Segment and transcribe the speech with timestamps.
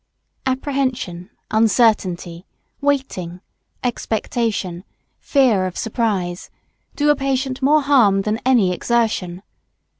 [0.47, 2.47] Apprehension, uncertainty,
[2.81, 3.39] waiting,
[3.83, 4.83] expectation,
[5.19, 6.49] fear of surprise,
[6.95, 9.43] do a patient more harm than any exertion.